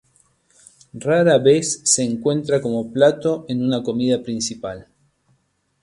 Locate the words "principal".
4.23-4.87